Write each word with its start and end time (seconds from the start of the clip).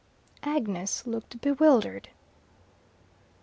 Agnes 0.41 1.05
looked 1.05 1.39
bewildered. 1.41 2.09